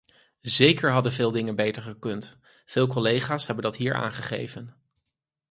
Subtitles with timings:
[0.41, 4.75] Zeker hadden veel dingen beter gekund; veel collega’s hebben dat hier aangegeven.